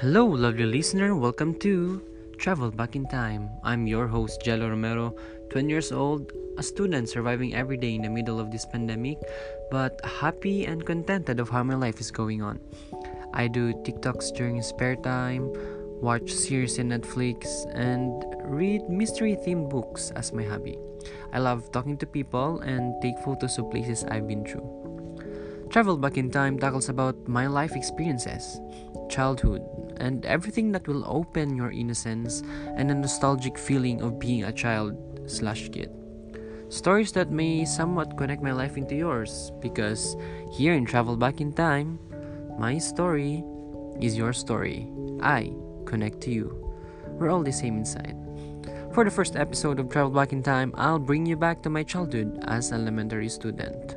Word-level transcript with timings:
Hello, 0.00 0.24
lovely 0.24 0.64
listener. 0.64 1.14
Welcome 1.14 1.52
to 1.60 2.00
Travel 2.38 2.70
Back 2.70 2.96
in 2.96 3.04
Time. 3.08 3.50
I'm 3.62 3.86
your 3.86 4.06
host, 4.06 4.40
Jello 4.40 4.70
Romero, 4.70 5.14
20 5.50 5.68
years 5.68 5.92
old, 5.92 6.32
a 6.56 6.62
student 6.62 7.06
surviving 7.06 7.54
every 7.54 7.76
day 7.76 7.96
in 7.96 8.00
the 8.00 8.08
middle 8.08 8.40
of 8.40 8.50
this 8.50 8.64
pandemic, 8.64 9.18
but 9.70 10.00
happy 10.02 10.64
and 10.64 10.86
contented 10.86 11.38
of 11.38 11.50
how 11.50 11.62
my 11.62 11.74
life 11.74 12.00
is 12.00 12.10
going 12.10 12.40
on. 12.40 12.58
I 13.34 13.46
do 13.46 13.74
TikToks 13.74 14.34
during 14.34 14.62
spare 14.62 14.96
time, 14.96 15.52
watch 16.00 16.32
series 16.32 16.78
in 16.78 16.88
Netflix, 16.88 17.68
and 17.76 18.24
read 18.40 18.88
mystery 18.88 19.36
themed 19.36 19.68
books 19.68 20.12
as 20.16 20.32
my 20.32 20.44
hobby. 20.44 20.78
I 21.34 21.40
love 21.40 21.70
talking 21.72 21.98
to 21.98 22.06
people 22.06 22.60
and 22.60 22.94
take 23.02 23.18
photos 23.18 23.58
of 23.58 23.70
places 23.70 24.04
I've 24.04 24.26
been 24.26 24.46
through. 24.46 24.64
Travel 25.68 25.98
Back 25.98 26.16
in 26.16 26.30
Time 26.30 26.58
tackles 26.58 26.88
about 26.88 27.28
my 27.28 27.46
life 27.46 27.76
experiences, 27.76 28.60
childhood, 29.10 29.62
and 30.00 30.24
everything 30.26 30.72
that 30.72 30.88
will 30.88 31.04
open 31.06 31.56
your 31.56 31.70
innocence 31.70 32.42
and 32.76 32.90
a 32.90 32.94
nostalgic 32.94 33.56
feeling 33.56 34.00
of 34.00 34.18
being 34.18 34.44
a 34.44 34.52
child 34.52 34.96
slash 35.26 35.68
kid. 35.68 35.90
Stories 36.70 37.12
that 37.12 37.30
may 37.30 37.64
somewhat 37.64 38.16
connect 38.16 38.42
my 38.42 38.52
life 38.52 38.76
into 38.76 38.94
yours 38.94 39.52
because 39.60 40.16
here 40.52 40.72
in 40.72 40.86
Travel 40.86 41.16
Back 41.16 41.40
in 41.40 41.52
Time, 41.52 41.98
my 42.58 42.78
story 42.78 43.44
is 44.00 44.16
your 44.16 44.32
story. 44.32 44.88
I 45.20 45.52
connect 45.84 46.20
to 46.22 46.30
you. 46.30 46.56
We're 47.18 47.30
all 47.30 47.42
the 47.42 47.52
same 47.52 47.76
inside. 47.76 48.16
For 48.94 49.04
the 49.04 49.10
first 49.10 49.36
episode 49.36 49.78
of 49.78 49.88
Travel 49.88 50.10
Back 50.10 50.32
in 50.32 50.42
Time, 50.42 50.74
I'll 50.76 50.98
bring 50.98 51.26
you 51.26 51.36
back 51.36 51.62
to 51.62 51.70
my 51.70 51.82
childhood 51.82 52.42
as 52.48 52.70
an 52.70 52.82
elementary 52.82 53.28
student. 53.28 53.94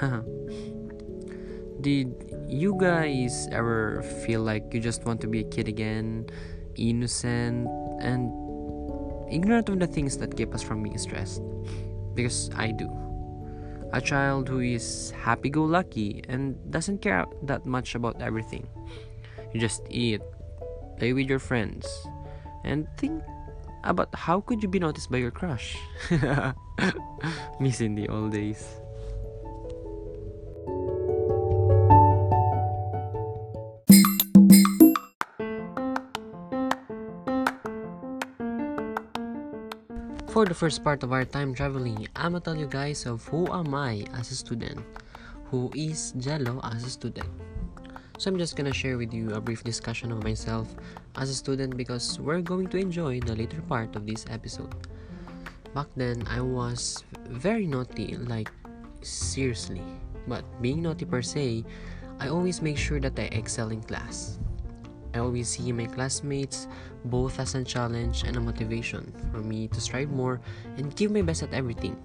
Did 1.82 2.31
you 2.52 2.76
guys 2.76 3.48
ever 3.50 4.04
feel 4.22 4.44
like 4.44 4.74
you 4.76 4.80
just 4.80 5.04
want 5.08 5.20
to 5.22 5.26
be 5.26 5.40
a 5.40 5.48
kid 5.48 5.68
again, 5.68 6.28
innocent, 6.76 7.66
and 8.04 8.28
ignorant 9.32 9.70
of 9.72 9.80
the 9.80 9.86
things 9.86 10.18
that 10.18 10.36
keep 10.36 10.54
us 10.54 10.62
from 10.62 10.82
being 10.82 10.98
stressed? 10.98 11.40
Because 12.14 12.50
I 12.54 12.70
do. 12.72 12.92
A 13.96 14.00
child 14.00 14.48
who 14.48 14.60
is 14.60 15.12
happy 15.16 15.48
go 15.48 15.64
lucky 15.64 16.22
and 16.28 16.56
doesn't 16.70 17.00
care 17.00 17.24
that 17.44 17.64
much 17.64 17.94
about 17.94 18.20
everything. 18.20 18.68
You 19.52 19.60
just 19.60 19.82
eat, 19.88 20.20
play 20.98 21.12
with 21.12 21.28
your 21.28 21.40
friends, 21.40 21.88
and 22.64 22.86
think 22.96 23.22
about 23.84 24.08
how 24.14 24.40
could 24.40 24.62
you 24.62 24.68
be 24.68 24.78
noticed 24.78 25.10
by 25.10 25.18
your 25.18 25.32
crush. 25.32 25.76
Missing 27.60 27.96
the 27.96 28.08
old 28.08 28.32
days. 28.32 28.81
For 40.32 40.48
the 40.48 40.56
first 40.56 40.80
part 40.80 41.04
of 41.04 41.12
our 41.12 41.28
time 41.28 41.52
traveling, 41.52 42.08
I'ma 42.16 42.40
tell 42.40 42.56
you 42.56 42.64
guys 42.64 43.04
of 43.04 43.20
who 43.28 43.44
am 43.52 43.76
I 43.76 44.08
as 44.16 44.32
a 44.32 44.34
student, 44.34 44.80
who 45.52 45.68
is 45.76 46.16
Jello 46.16 46.56
as 46.72 46.84
a 46.84 46.88
student. 46.88 47.28
So 48.16 48.32
I'm 48.32 48.38
just 48.40 48.56
gonna 48.56 48.72
share 48.72 48.96
with 48.96 49.12
you 49.12 49.36
a 49.36 49.44
brief 49.44 49.62
discussion 49.62 50.08
of 50.10 50.24
myself 50.24 50.72
as 51.20 51.28
a 51.28 51.36
student 51.36 51.76
because 51.76 52.16
we're 52.16 52.40
going 52.40 52.72
to 52.72 52.80
enjoy 52.80 53.20
the 53.20 53.36
later 53.36 53.60
part 53.68 53.94
of 53.94 54.08
this 54.08 54.24
episode. 54.32 54.72
Back 55.76 55.92
then, 56.00 56.24
I 56.24 56.40
was 56.40 57.04
very 57.28 57.66
naughty, 57.66 58.16
like 58.16 58.48
seriously. 59.04 59.84
But 60.26 60.48
being 60.64 60.80
naughty 60.80 61.04
per 61.04 61.20
se, 61.20 61.68
I 62.20 62.32
always 62.32 62.64
make 62.64 62.80
sure 62.80 63.04
that 63.04 63.20
I 63.20 63.28
excel 63.36 63.68
in 63.68 63.84
class. 63.84 64.40
I 65.14 65.18
always 65.18 65.48
see 65.48 65.72
my 65.72 65.86
classmates 65.86 66.68
both 67.04 67.38
as 67.38 67.54
a 67.54 67.64
challenge 67.64 68.24
and 68.24 68.36
a 68.36 68.40
motivation 68.40 69.12
for 69.30 69.38
me 69.38 69.68
to 69.68 69.80
strive 69.80 70.10
more 70.10 70.40
and 70.76 70.94
give 70.96 71.10
my 71.10 71.22
best 71.22 71.42
at 71.42 71.52
everything. 71.52 71.96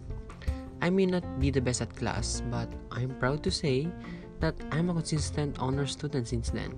I 0.82 0.90
may 0.90 1.06
not 1.06 1.40
be 1.40 1.50
the 1.50 1.62
best 1.62 1.82
at 1.82 1.96
class, 1.96 2.42
but 2.52 2.70
I'm 2.92 3.16
proud 3.18 3.44
to 3.44 3.52
say 3.52 3.88
that 4.40 4.56
I'm 4.72 4.90
a 4.90 4.94
consistent 4.94 5.58
honor 5.60 5.88
student 5.88 6.28
since 6.28 6.50
then. 6.50 6.78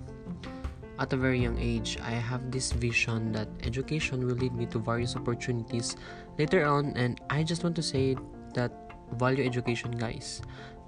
At 0.98 1.12
a 1.12 1.16
very 1.16 1.40
young 1.40 1.58
age, 1.58 1.98
I 2.02 2.12
have 2.12 2.50
this 2.50 2.72
vision 2.72 3.32
that 3.32 3.48
education 3.64 4.26
will 4.26 4.36
lead 4.36 4.54
me 4.54 4.66
to 4.66 4.78
various 4.78 5.16
opportunities 5.16 5.96
later 6.38 6.64
on, 6.64 6.92
and 6.96 7.20
I 7.30 7.42
just 7.42 7.64
want 7.64 7.76
to 7.76 7.82
say 7.82 8.16
that 8.54 8.72
value 9.16 9.44
education, 9.44 9.92
guys, 9.92 10.42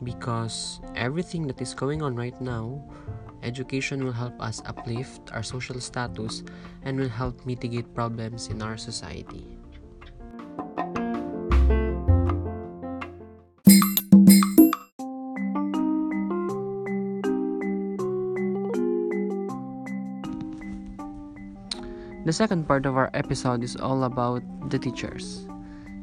because 0.05 0.81
everything 0.97 1.47
that 1.47 1.61
is 1.61 1.75
going 1.75 2.03
on 2.03 2.15
right 2.15 2.39
now 2.41 2.85
Education 3.43 4.05
will 4.05 4.15
help 4.15 4.39
us 4.41 4.63
uplift 4.67 5.35
our 5.35 5.43
social 5.43 5.81
status 5.81 6.45
and 6.83 6.99
will 6.99 7.11
help 7.11 7.45
mitigate 7.45 7.93
problems 7.93 8.47
in 8.47 8.63
our 8.63 8.77
society. 8.77 9.59
The 22.25 22.33
second 22.33 22.69
part 22.69 22.87
of 22.87 22.97
our 22.97 23.11
episode 23.15 23.65
is 23.65 23.75
all 23.75 24.05
about 24.05 24.47
the 24.71 24.79
teachers. 24.79 25.45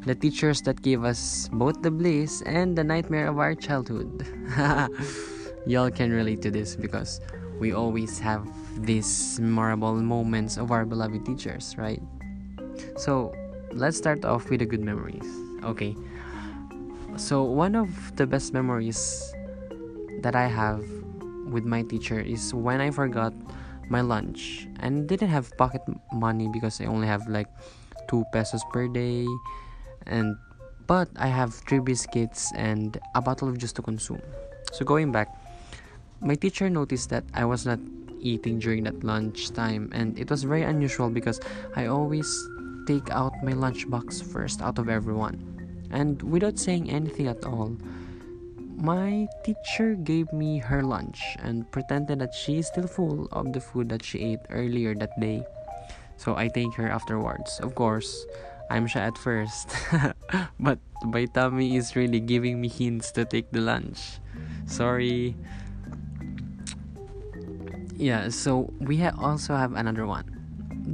The 0.04 0.16
teachers 0.16 0.62
that 0.64 0.82
gave 0.82 1.06
us 1.06 1.50
both 1.54 1.82
the 1.82 1.92
bliss 1.92 2.44
and 2.44 2.76
the 2.76 2.84
nightmare 2.84 3.28
of 3.28 3.40
our 3.40 3.56
childhood. 3.56 4.28
y'all 5.70 5.92
can 5.92 6.10
relate 6.10 6.42
to 6.42 6.50
this 6.50 6.76
because 6.76 7.22
we 7.60 7.74
always 7.74 8.18
have 8.18 8.42
these 8.82 9.40
memorable 9.40 9.94
moments 9.94 10.58
of 10.58 10.72
our 10.72 10.84
beloved 10.84 11.24
teachers, 11.26 11.78
right? 11.78 12.02
So 12.98 13.36
let's 13.72 13.96
start 13.96 14.26
off 14.26 14.50
with 14.50 14.62
the 14.62 14.66
good 14.66 14.82
memories. 14.82 15.30
Okay. 15.64 15.96
So 17.18 17.44
one 17.44 17.76
of 17.76 17.90
the 18.16 18.26
best 18.26 18.52
memories 18.52 19.32
that 20.22 20.36
I 20.36 20.48
have 20.48 20.82
with 21.46 21.66
my 21.66 21.84
teacher 21.84 22.20
is 22.20 22.52
when 22.52 22.82
I 22.82 22.90
forgot 22.90 23.34
my 23.90 24.02
lunch 24.02 24.68
and 24.80 25.08
didn't 25.08 25.30
have 25.30 25.56
pocket 25.58 25.82
money 26.12 26.50
because 26.52 26.82
I 26.82 26.86
only 26.86 27.06
have 27.06 27.28
like 27.28 27.48
two 28.10 28.26
pesos 28.34 28.64
per 28.74 28.88
day 28.88 29.28
and 30.08 30.36
but 30.88 31.10
I 31.16 31.28
have 31.28 31.54
three 31.54 31.80
biscuits 31.80 32.52
and 32.56 32.98
a 33.14 33.22
bottle 33.22 33.48
of 33.48 33.60
juice 33.60 33.74
to 33.74 33.84
consume. 33.84 34.22
So 34.72 34.86
going 34.86 35.12
back, 35.12 35.30
my 36.22 36.36
teacher 36.36 36.70
noticed 36.70 37.10
that 37.10 37.24
I 37.34 37.46
was 37.46 37.66
not 37.66 37.80
eating 38.20 38.60
during 38.60 38.84
that 38.84 39.04
lunch 39.04 39.52
time 39.52 39.90
and 39.94 40.18
it 40.20 40.30
was 40.30 40.44
very 40.44 40.64
unusual 40.64 41.10
because 41.10 41.40
I 41.76 41.88
always 41.88 42.28
take 42.86 43.10
out 43.12 43.34
my 43.44 43.54
lunchbox 43.54 44.24
first 44.24 44.62
out 44.62 44.80
of 44.80 44.90
everyone. 44.90 45.40
And 45.92 46.22
without 46.22 46.60
saying 46.60 46.90
anything 46.90 47.28
at 47.28 47.46
all, 47.46 47.78
my 48.76 49.28
teacher 49.44 49.96
gave 49.96 50.32
me 50.32 50.60
her 50.60 50.84
lunch 50.84 51.20
and 51.40 51.70
pretended 51.72 52.20
that 52.20 52.34
she 52.34 52.60
is 52.60 52.68
still 52.68 52.88
full 52.88 53.28
of 53.32 53.52
the 53.54 53.60
food 53.60 53.90
that 53.90 54.04
she 54.04 54.20
ate 54.34 54.40
earlier 54.50 54.96
that 54.96 55.20
day. 55.20 55.44
So 56.18 56.36
I 56.36 56.50
thank 56.50 56.76
her 56.76 56.88
afterwards. 56.88 57.60
Of 57.60 57.76
course, 57.76 58.26
I'm 58.70 58.88
shy 58.88 59.02
at 59.02 59.18
first, 59.18 59.72
but 60.60 60.80
my 61.04 61.26
tummy 61.26 61.76
is 61.76 61.96
really 61.96 62.20
giving 62.20 62.62
me 62.62 62.68
hints 62.70 63.12
to 63.14 63.26
take 63.26 63.52
the 63.52 63.62
lunch. 63.62 64.20
Sorry 64.68 65.36
yeah 68.00 68.30
so 68.30 68.72
we 68.80 68.98
ha- 68.98 69.14
also 69.20 69.56
have 69.56 69.74
another 69.76 70.08
one. 70.08 70.24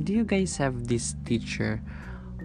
Do 0.04 0.12
you 0.12 0.26
guys 0.26 0.58
have 0.58 0.88
this 0.88 1.16
teacher 1.24 1.82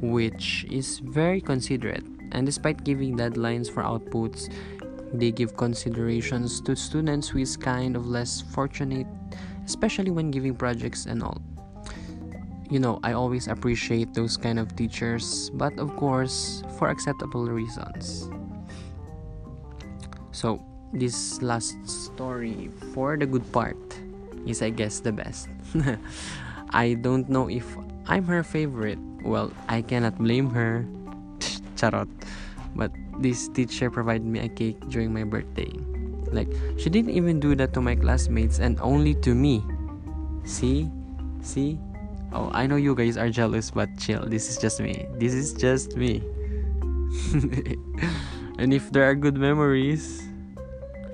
which 0.03 0.67
is 0.71 1.01
very 1.01 1.41
considerate? 1.41 2.05
And 2.33 2.47
despite 2.47 2.85
giving 2.85 3.17
deadlines 3.17 3.73
for 3.73 3.83
outputs 3.83 4.53
they 5.13 5.33
give 5.33 5.57
considerations 5.57 6.61
to 6.61 6.77
students 6.77 7.29
who 7.29 7.41
is 7.41 7.57
kind 7.57 7.97
of 7.97 8.07
less 8.07 8.43
fortunate 8.53 9.07
especially 9.65 10.11
when 10.11 10.31
giving 10.31 10.55
projects 10.55 11.07
and 11.07 11.23
all. 11.23 11.41
You 12.71 12.79
know 12.79 13.01
i 13.03 13.13
always 13.15 13.49
appreciate 13.49 14.13
those 14.13 14.37
kind 14.37 14.59
of 14.59 14.77
teachers 14.77 15.51
but 15.55 15.73
of 15.79 15.97
course 15.97 16.63
for 16.79 16.91
acceptable 16.91 17.49
reasons. 17.49 18.29
So 20.33 20.63
this 20.93 21.41
last 21.41 21.75
story 21.89 22.71
for 22.93 23.17
the 23.17 23.27
good 23.27 23.51
part 23.53 23.79
is 24.47 24.63
I 24.63 24.71
guess 24.71 25.01
the 25.01 25.13
best. 25.13 25.49
I 26.71 26.95
don't 26.95 27.29
know 27.29 27.49
if 27.49 27.67
I'm 28.07 28.25
her 28.27 28.43
favorite. 28.43 28.99
Well, 29.23 29.53
I 29.69 29.83
cannot 29.83 30.19
blame 30.19 30.51
her. 30.51 30.87
Charot. 31.77 32.09
But 32.75 32.93
this 33.19 33.49
teacher 33.49 33.91
provided 33.91 34.25
me 34.25 34.41
a 34.41 34.49
cake 34.49 34.79
during 34.89 35.13
my 35.13 35.25
birthday. 35.25 35.71
Like, 36.31 36.49
she 36.79 36.89
didn't 36.89 37.11
even 37.11 37.41
do 37.41 37.55
that 37.57 37.75
to 37.75 37.81
my 37.81 37.97
classmates 37.97 38.59
and 38.59 38.79
only 38.81 39.15
to 39.27 39.35
me. 39.35 39.65
See? 40.45 40.89
See? 41.43 41.79
Oh, 42.33 42.51
I 42.55 42.67
know 42.67 42.77
you 42.77 42.95
guys 42.95 43.17
are 43.17 43.29
jealous, 43.29 43.71
but 43.71 43.91
chill. 43.99 44.23
This 44.27 44.49
is 44.49 44.59
just 44.59 44.81
me. 44.81 45.07
This 45.19 45.35
is 45.35 45.53
just 45.53 45.97
me. 45.97 46.23
and 48.59 48.73
if 48.73 48.93
there 48.93 49.03
are 49.11 49.17
good 49.17 49.37
memories, 49.37 50.30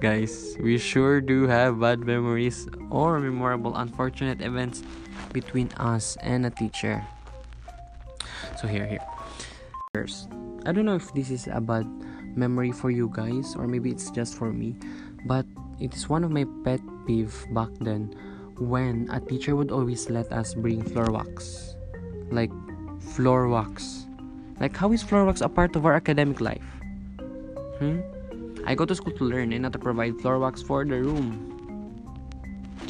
guys, 0.00 0.56
we 0.60 0.76
sure 0.78 1.20
do 1.20 1.46
have 1.46 1.80
bad 1.80 2.00
memories 2.00 2.68
or 2.90 3.18
memorable 3.18 3.76
unfortunate 3.76 4.40
events 4.40 4.82
between 5.32 5.72
us 5.80 6.16
and 6.20 6.44
a 6.46 6.50
teacher. 6.50 7.04
So 8.60 8.68
here, 8.68 8.86
here. 8.86 9.04
First, 9.94 10.28
I 10.66 10.72
don't 10.72 10.84
know 10.84 10.96
if 10.96 11.12
this 11.14 11.30
is 11.30 11.48
a 11.48 11.60
bad 11.60 11.86
memory 12.36 12.72
for 12.72 12.90
you 12.90 13.10
guys 13.12 13.56
or 13.56 13.66
maybe 13.66 13.90
it's 13.90 14.10
just 14.10 14.36
for 14.36 14.52
me, 14.52 14.76
but 15.24 15.46
it 15.80 15.94
is 15.94 16.08
one 16.08 16.24
of 16.24 16.30
my 16.30 16.44
pet 16.64 16.80
peeve 17.06 17.34
back 17.52 17.70
then 17.80 18.12
when 18.58 19.08
a 19.12 19.20
teacher 19.20 19.56
would 19.56 19.70
always 19.70 20.10
let 20.10 20.32
us 20.32 20.54
bring 20.54 20.82
floor 20.82 21.10
wax. 21.12 21.76
Like 22.30 22.52
floor 23.00 23.48
wax. 23.48 24.06
Like 24.60 24.76
how 24.76 24.92
is 24.92 25.02
floor 25.02 25.24
wax 25.24 25.40
a 25.40 25.48
part 25.48 25.76
of 25.76 25.84
our 25.86 25.94
academic 25.94 26.40
life? 26.40 26.64
Hmm? 27.78 28.00
I 28.66 28.74
go 28.74 28.84
to 28.84 28.94
school 28.94 29.14
to 29.14 29.24
learn 29.24 29.54
and 29.54 29.62
not 29.62 29.72
to 29.72 29.78
provide 29.78 30.18
floor 30.18 30.38
wax 30.42 30.60
for 30.60 30.84
the 30.84 30.98
room. 30.98 31.38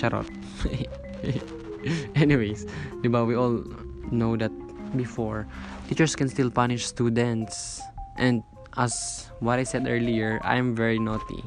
Charot. 0.00 0.24
Anyways, 2.16 2.64
diba 3.04 3.28
we 3.28 3.36
all 3.36 3.60
know 4.10 4.36
that 4.36 4.50
before 4.96 5.46
teachers 5.88 6.16
can 6.16 6.28
still 6.28 6.50
punish 6.50 6.86
students 6.88 7.84
and 8.16 8.42
as 8.76 9.28
what 9.40 9.58
I 9.58 9.64
said 9.64 9.88
earlier, 9.88 10.40
I'm 10.44 10.74
very 10.74 10.98
naughty. 10.98 11.44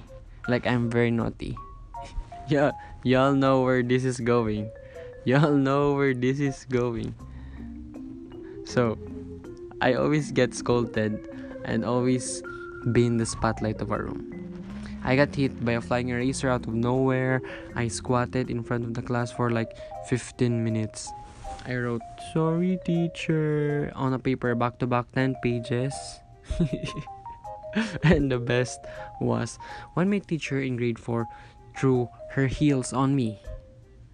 Like 0.48 0.66
I'm 0.66 0.90
very 0.90 1.12
naughty. 1.12 1.58
yeah, 2.48 2.72
y'all 3.04 3.34
know 3.34 3.62
where 3.62 3.81
this 3.81 4.06
is 4.06 4.20
going. 4.20 4.70
Y'all 5.26 5.54
know 5.54 5.94
where 5.94 6.14
this 6.14 6.40
is 6.40 6.66
going. 6.70 7.14
So, 8.66 8.98
I 9.81 9.94
always 9.94 10.31
get 10.31 10.54
scolded 10.54 11.18
and 11.66 11.86
always 11.86 12.42
be 12.92 13.06
in 13.06 13.18
the 13.18 13.26
spotlight 13.26 13.81
of 13.81 13.92
our 13.92 14.04
room. 14.04 14.40
I 15.04 15.16
got 15.16 15.34
hit 15.34 15.64
by 15.64 15.74
a 15.74 15.81
flying 15.81 16.10
eraser 16.10 16.50
out 16.50 16.68
of 16.68 16.74
nowhere. 16.74 17.42
I 17.76 17.88
squatted 17.88 18.50
in 18.50 18.64
front 18.64 18.84
of 18.84 18.94
the 18.94 19.02
class 19.02 19.31
for 19.31 19.50
like 19.50 19.78
15 20.08 20.64
minutes. 20.64 21.10
I 21.66 21.76
wrote, 21.76 22.02
Sorry, 22.34 22.80
teacher, 22.86 23.92
on 23.96 24.14
a 24.14 24.20
paper 24.20 24.56
back 24.56 24.80
to 24.80 24.88
back 24.88 25.12
10 25.14 25.36
pages. 25.42 25.94
and 28.04 28.31
the 28.31 28.40
best 28.40 28.80
was 29.22 29.60
when 29.94 30.10
my 30.10 30.20
teacher 30.20 30.60
in 30.60 30.76
grade 30.76 30.98
4 30.98 31.28
threw 31.78 32.10
her 32.31 32.48
heels 32.48 32.92
on 32.94 33.16
me 33.16 33.40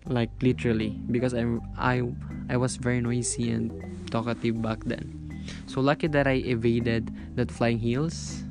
like 0.08 0.30
literally 0.42 0.90
because 1.10 1.34
I'm 1.34 1.62
I 1.78 2.04
I 2.50 2.58
was 2.58 2.78
very 2.78 3.02
noisy 3.02 3.50
and 3.52 3.72
talkative 4.12 4.62
back 4.62 4.84
then. 4.86 5.22
So 5.68 5.82
lucky 5.82 6.08
that 6.08 6.28
I 6.28 6.46
evaded 6.46 7.10
that 7.36 7.52
flying 7.52 7.80
heels 7.80 8.45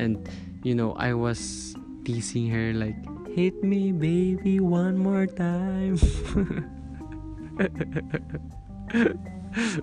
and 0.00 0.16
you 0.64 0.74
know 0.74 0.96
I 0.96 1.12
was 1.12 1.76
teasing 2.08 2.48
her 2.48 2.72
like 2.72 2.96
hit 3.36 3.62
me 3.62 3.92
baby 3.92 4.58
one 4.58 4.96
more 4.96 5.26
time. 5.28 6.00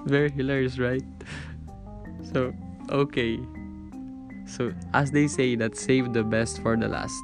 very 0.10 0.31
hilarious, 0.31 0.80
right? 0.80 1.06
So 2.34 2.54
okay. 2.90 3.40
So, 4.48 4.72
as 4.94 5.12
they 5.12 5.28
say, 5.28 5.56
that 5.60 5.75
save 5.75 6.14
the 6.14 6.24
best 6.24 6.64
for 6.64 6.78
the 6.78 6.88
last. 6.88 7.22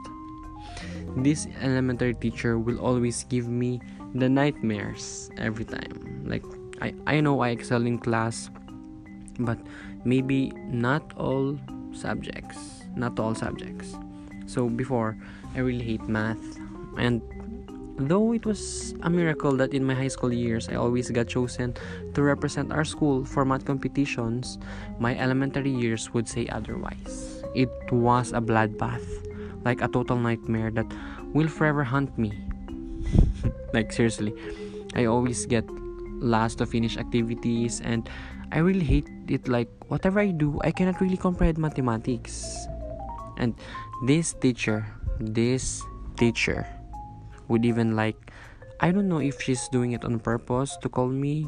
This 1.15 1.47
elementary 1.61 2.13
teacher 2.13 2.59
will 2.59 2.79
always 2.83 3.23
give 3.31 3.47
me 3.47 3.79
the 4.13 4.27
nightmares 4.27 5.31
every 5.37 5.63
time. 5.63 6.27
Like, 6.27 6.43
I, 6.81 6.93
I 7.07 7.21
know 7.21 7.39
I 7.39 7.55
excel 7.55 7.87
in 7.87 7.97
class, 7.97 8.49
but 9.39 9.57
maybe 10.03 10.51
not 10.67 11.15
all 11.15 11.57
subjects. 11.93 12.72
Not 12.95 13.19
all 13.19 13.35
subjects. 13.35 13.95
So, 14.45 14.69
before, 14.69 15.17
I 15.55 15.59
really 15.59 15.83
hate 15.83 16.07
math. 16.07 16.41
And 16.97 17.21
Though 17.97 18.33
it 18.33 18.43
was 18.43 18.95
a 19.03 19.09
miracle 19.09 19.53
that 19.57 19.71
in 19.71 19.85
my 19.85 19.93
high 19.93 20.09
school 20.09 20.33
years 20.33 20.67
I 20.67 20.81
always 20.81 21.11
got 21.11 21.27
chosen 21.27 21.77
to 22.15 22.23
represent 22.23 22.73
our 22.73 22.83
school 22.83 23.23
for 23.23 23.45
math 23.45 23.65
competitions, 23.65 24.57
my 24.97 25.15
elementary 25.15 25.69
years 25.69 26.11
would 26.11 26.27
say 26.27 26.47
otherwise. 26.49 27.43
It 27.53 27.69
was 27.91 28.33
a 28.33 28.41
bloodbath, 28.41 29.05
like 29.63 29.81
a 29.85 29.87
total 29.87 30.17
nightmare 30.17 30.71
that 30.71 30.89
will 31.37 31.47
forever 31.47 31.83
haunt 31.83 32.17
me. 32.17 32.33
like 33.73 33.93
seriously, 33.93 34.33
I 34.95 35.05
always 35.05 35.45
get 35.45 35.69
last 36.17 36.57
to 36.57 36.65
finish 36.65 36.97
activities 36.97 37.79
and 37.81 38.09
I 38.51 38.57
really 38.65 38.85
hate 38.85 39.09
it 39.29 39.47
like 39.47 39.69
whatever 39.89 40.19
I 40.19 40.33
do, 40.33 40.57
I 40.63 40.71
cannot 40.71 40.99
really 40.99 41.17
comprehend 41.17 41.59
mathematics. 41.59 42.57
And 43.37 43.55
this 44.05 44.33
teacher, 44.33 44.85
this 45.19 45.81
teacher 46.17 46.67
would 47.47 47.65
even 47.65 47.95
like 47.95 48.31
I 48.83 48.91
don't 48.91 49.07
know 49.07 49.23
if 49.23 49.39
she's 49.41 49.67
doing 49.69 49.93
it 49.93 50.03
on 50.03 50.19
purpose 50.19 50.75
to 50.83 50.89
call 50.89 51.07
me 51.07 51.47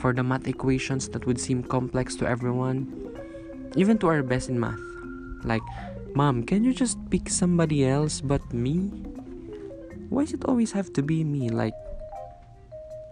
for 0.00 0.14
the 0.14 0.22
math 0.22 0.48
equations 0.48 1.08
that 1.10 1.26
would 1.26 1.38
seem 1.38 1.62
complex 1.62 2.16
to 2.16 2.26
everyone, 2.26 2.88
even 3.76 3.98
to 3.98 4.08
our 4.08 4.22
best 4.22 4.48
in 4.48 4.58
math. 4.58 4.80
Like, 5.44 5.60
Mom, 6.14 6.42
can 6.44 6.64
you 6.64 6.72
just 6.72 6.96
pick 7.10 7.28
somebody 7.28 7.84
else 7.84 8.22
but 8.22 8.40
me? 8.54 8.88
Why 10.08 10.24
does 10.24 10.32
it 10.32 10.44
always 10.46 10.72
have 10.72 10.90
to 10.94 11.02
be 11.02 11.22
me? 11.22 11.50
Like, 11.50 11.74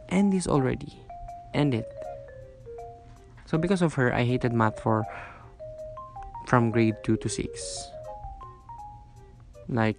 end 0.09 0.33
this 0.33 0.49
already. 0.49 0.97
End 1.53 1.75
it. 1.75 1.93
So 3.45 3.59
because 3.59 3.83
of 3.83 3.95
her, 4.01 4.15
I 4.15 4.25
hated 4.25 4.53
math 4.53 4.81
for 4.81 5.05
from 6.47 6.71
grade 6.71 6.97
2 7.05 7.19
to 7.19 7.29
6. 7.29 7.98
Like, 9.69 9.97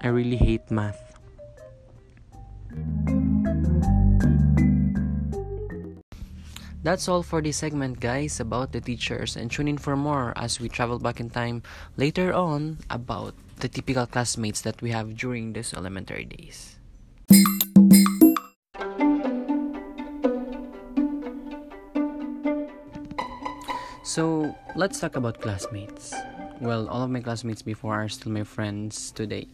I 0.00 0.08
really 0.08 0.36
hate 0.36 0.70
math. 0.70 0.98
That's 6.82 7.06
all 7.06 7.22
for 7.22 7.40
this 7.40 7.58
segment, 7.58 8.00
guys, 8.00 8.40
about 8.40 8.72
the 8.72 8.80
teachers, 8.80 9.36
and 9.36 9.46
tune 9.46 9.68
in 9.68 9.78
for 9.78 9.94
more 9.94 10.32
as 10.34 10.58
we 10.58 10.68
travel 10.68 10.98
back 10.98 11.20
in 11.20 11.30
time 11.30 11.62
later 11.96 12.34
on 12.34 12.78
about 12.90 13.34
the 13.60 13.68
typical 13.68 14.04
classmates 14.04 14.62
that 14.62 14.82
we 14.82 14.90
have 14.90 15.16
during 15.16 15.52
these 15.52 15.72
elementary 15.74 16.24
days. 16.24 16.80
So, 24.02 24.56
let's 24.74 24.98
talk 24.98 25.14
about 25.14 25.40
classmates. 25.40 26.12
Well, 26.60 26.88
all 26.88 27.02
of 27.02 27.10
my 27.10 27.20
classmates 27.20 27.62
before 27.62 27.94
are 27.94 28.08
still 28.08 28.30
my 28.30 28.44
friends 28.44 29.10
today. 29.10 29.48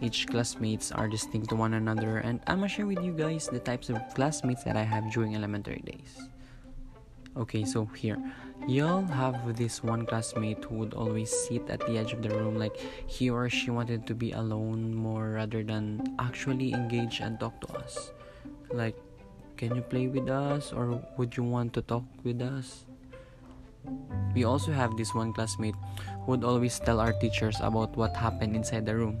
Each 0.00 0.26
classmates 0.26 0.90
are 0.90 1.06
distinct 1.06 1.50
to 1.50 1.54
one 1.54 1.74
another, 1.74 2.18
and 2.18 2.40
I'm 2.46 2.58
gonna 2.58 2.68
share 2.68 2.86
with 2.86 3.02
you 3.04 3.12
guys 3.12 3.46
the 3.46 3.60
types 3.60 3.90
of 3.90 4.00
classmates 4.14 4.64
that 4.64 4.76
I 4.76 4.82
have 4.82 5.12
during 5.12 5.36
elementary 5.36 5.82
days. 5.84 6.16
Okay, 7.36 7.66
so 7.66 7.84
here, 7.92 8.16
y'all 8.66 9.04
have 9.04 9.36
this 9.58 9.84
one 9.84 10.06
classmate 10.06 10.64
who 10.64 10.76
would 10.76 10.94
always 10.94 11.28
sit 11.28 11.68
at 11.68 11.84
the 11.84 11.98
edge 11.98 12.14
of 12.14 12.22
the 12.22 12.30
room, 12.30 12.56
like 12.56 12.80
he 13.06 13.28
or 13.28 13.50
she 13.50 13.70
wanted 13.70 14.06
to 14.06 14.14
be 14.14 14.32
alone 14.32 14.94
more 14.94 15.36
rather 15.36 15.62
than 15.62 16.16
actually 16.18 16.72
engage 16.72 17.20
and 17.20 17.38
talk 17.38 17.60
to 17.60 17.68
us. 17.76 18.12
Like, 18.72 18.96
can 19.58 19.76
you 19.76 19.82
play 19.82 20.08
with 20.08 20.30
us, 20.30 20.72
or 20.72 21.04
would 21.18 21.36
you 21.36 21.44
want 21.44 21.74
to 21.74 21.82
talk 21.82 22.04
with 22.24 22.40
us? 22.40 22.85
We 24.34 24.44
also 24.44 24.72
have 24.72 24.96
this 24.96 25.14
one 25.14 25.32
classmate 25.32 25.74
who 26.24 26.32
would 26.32 26.44
always 26.44 26.78
tell 26.78 27.00
our 27.00 27.12
teachers 27.12 27.56
about 27.60 27.96
what 27.96 28.16
happened 28.16 28.54
inside 28.54 28.84
the 28.84 28.96
room. 28.96 29.20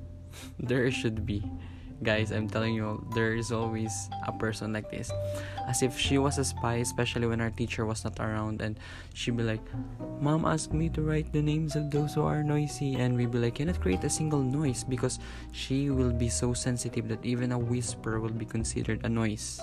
there 0.58 0.90
should 0.90 1.24
be. 1.24 1.42
Guys, 2.02 2.34
I'm 2.34 2.50
telling 2.50 2.74
you, 2.74 2.98
there 3.14 3.32
is 3.32 3.52
always 3.54 4.10
a 4.26 4.32
person 4.34 4.72
like 4.72 4.90
this. 4.90 5.12
As 5.68 5.86
if 5.86 5.94
she 5.94 6.18
was 6.18 6.36
a 6.36 6.44
spy, 6.44 6.82
especially 6.82 7.28
when 7.28 7.40
our 7.40 7.54
teacher 7.54 7.86
was 7.86 8.02
not 8.02 8.18
around, 8.18 8.60
and 8.60 8.74
she'd 9.14 9.36
be 9.36 9.44
like, 9.44 9.62
Mom 10.18 10.44
asked 10.44 10.74
me 10.74 10.88
to 10.98 11.00
write 11.00 11.32
the 11.32 11.40
names 11.40 11.76
of 11.76 11.92
those 11.92 12.14
who 12.14 12.26
are 12.26 12.42
noisy, 12.42 12.96
and 12.96 13.16
we'd 13.16 13.30
be 13.30 13.38
like, 13.38 13.54
cannot 13.54 13.80
create 13.80 14.02
a 14.02 14.10
single 14.10 14.42
noise 14.42 14.82
because 14.82 15.20
she 15.52 15.90
will 15.90 16.10
be 16.10 16.28
so 16.28 16.52
sensitive 16.52 17.06
that 17.06 17.24
even 17.24 17.52
a 17.52 17.58
whisper 17.58 18.18
will 18.18 18.34
be 18.34 18.46
considered 18.46 18.98
a 19.06 19.08
noise. 19.08 19.60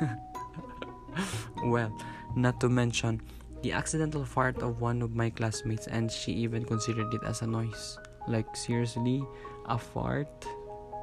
well, 1.64 1.90
not 2.36 2.60
to 2.60 2.68
mention, 2.68 3.22
the 3.62 3.72
accidental 3.72 4.24
fart 4.24 4.62
of 4.62 4.80
one 4.80 5.02
of 5.02 5.14
my 5.14 5.30
classmates 5.30 5.86
and 5.86 6.10
she 6.10 6.32
even 6.32 6.64
considered 6.64 7.12
it 7.12 7.22
as 7.24 7.42
a 7.42 7.46
noise. 7.46 7.98
Like 8.28 8.56
seriously, 8.56 9.22
a 9.66 9.78
fart? 9.78 10.46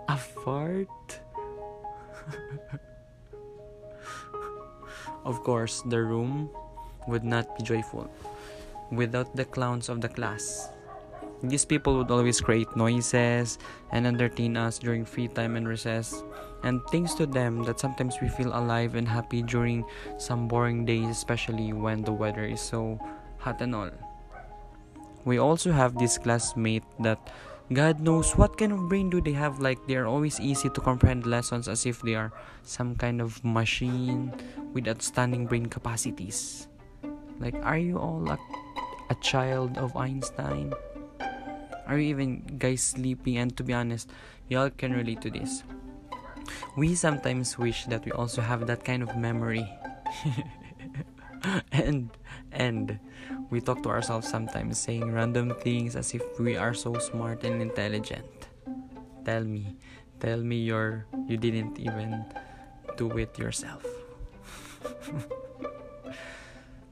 A 0.09 0.17
fart? 0.17 1.19
of 5.25 5.43
course, 5.43 5.81
the 5.87 6.01
room 6.01 6.49
would 7.07 7.23
not 7.23 7.57
be 7.57 7.63
joyful 7.63 8.09
without 8.91 9.35
the 9.35 9.45
clowns 9.45 9.89
of 9.89 10.01
the 10.01 10.09
class. 10.09 10.69
These 11.43 11.65
people 11.65 11.97
would 11.97 12.09
always 12.09 12.41
create 12.41 12.75
noises 12.75 13.59
and 13.91 14.07
entertain 14.07 14.57
us 14.57 14.79
during 14.79 15.05
free 15.05 15.27
time 15.27 15.55
and 15.55 15.67
recess. 15.67 16.23
And 16.63 16.81
thanks 16.91 17.13
to 17.15 17.25
them 17.25 17.63
that 17.63 17.79
sometimes 17.79 18.15
we 18.21 18.29
feel 18.29 18.49
alive 18.57 18.95
and 18.95 19.07
happy 19.07 19.41
during 19.41 19.85
some 20.17 20.47
boring 20.47 20.85
days, 20.85 21.07
especially 21.09 21.73
when 21.73 22.01
the 22.01 22.11
weather 22.11 22.45
is 22.45 22.61
so 22.61 22.99
hot 23.37 23.61
and 23.61 23.75
all. 23.75 23.91
We 25.25 25.37
also 25.37 25.71
have 25.71 25.97
this 25.97 26.17
classmate 26.17 26.83
that 26.99 27.19
God 27.73 27.99
knows 27.99 28.31
what 28.37 28.57
kind 28.57 28.71
of 28.71 28.87
brain 28.87 29.09
do 29.09 29.19
they 29.19 29.33
have. 29.33 29.59
Like 29.59 29.77
they 29.87 29.95
are 29.95 30.07
always 30.07 30.39
easy 30.39 30.69
to 30.69 30.79
comprehend 30.81 31.25
lessons 31.25 31.67
as 31.67 31.85
if 31.85 32.01
they 32.01 32.15
are 32.15 32.31
some 32.63 32.95
kind 32.95 33.21
of 33.21 33.43
machine 33.43 34.31
with 34.73 34.87
outstanding 34.87 35.47
brain 35.47 35.67
capacities. 35.67 36.67
Like, 37.39 37.55
are 37.61 37.77
you 37.77 37.99
all 37.99 38.23
a, 38.29 38.39
a 39.09 39.15
child 39.21 39.77
of 39.77 39.95
Einstein? 39.95 40.73
Are 41.87 41.97
you 41.97 42.09
even 42.09 42.57
guys 42.57 42.81
sleeping? 42.81 43.37
And 43.37 43.55
to 43.57 43.63
be 43.63 43.73
honest, 43.73 44.09
y'all 44.49 44.69
can 44.69 44.93
relate 44.93 45.21
to 45.21 45.29
this. 45.29 45.63
We 46.75 46.95
sometimes 46.95 47.57
wish 47.57 47.85
that 47.85 48.05
we 48.05 48.11
also 48.11 48.41
have 48.41 48.67
that 48.67 48.83
kind 48.83 49.03
of 49.03 49.15
memory. 49.17 49.67
and 51.71 52.09
and 52.51 52.99
we 53.49 53.61
talk 53.61 53.83
to 53.83 53.89
ourselves 53.89 54.27
sometimes 54.27 54.79
saying 54.79 55.11
random 55.11 55.53
things 55.61 55.95
as 55.95 56.13
if 56.13 56.23
we 56.39 56.57
are 56.57 56.73
so 56.73 56.97
smart 56.97 57.43
and 57.43 57.61
intelligent. 57.61 58.49
Tell 59.25 59.43
me, 59.43 59.75
tell 60.19 60.39
me 60.39 60.63
you're 60.63 61.05
you 61.27 61.37
didn't 61.37 61.79
even 61.79 62.25
do 62.97 63.11
it 63.17 63.37
yourself. 63.37 63.85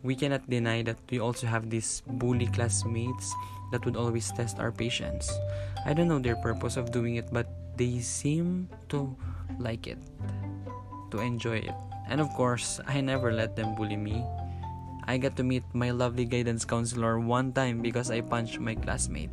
we 0.03 0.15
cannot 0.15 0.47
deny 0.49 0.83
that 0.83 0.99
we 1.09 1.19
also 1.19 1.47
have 1.47 1.69
these 1.69 2.01
bully 2.05 2.47
classmates 2.47 3.33
that 3.71 3.83
would 3.85 3.95
always 3.97 4.31
test 4.31 4.59
our 4.59 4.71
patience. 4.71 5.31
I 5.85 5.93
don't 5.93 6.07
know 6.07 6.19
their 6.19 6.37
purpose 6.37 6.77
of 6.77 6.91
doing 6.91 7.15
it, 7.15 7.33
but 7.33 7.49
they 7.77 7.99
seem 7.99 8.69
to 8.89 9.15
like 9.59 9.87
it, 9.87 9.99
to 11.11 11.19
enjoy 11.19 11.57
it. 11.59 11.75
And 12.07 12.21
of 12.21 12.29
course, 12.33 12.79
I 12.87 13.01
never 13.01 13.31
let 13.31 13.55
them 13.55 13.75
bully 13.75 13.97
me. 13.97 14.23
I 15.05 15.17
got 15.17 15.37
to 15.37 15.43
meet 15.43 15.63
my 15.73 15.91
lovely 15.91 16.25
guidance 16.25 16.65
counselor 16.65 17.19
one 17.19 17.53
time 17.53 17.81
because 17.81 18.09
I 18.09 18.21
punched 18.21 18.59
my 18.59 18.75
classmate. 18.75 19.29